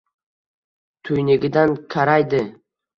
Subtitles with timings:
[1.11, 2.45] Tuynugidan karaydi.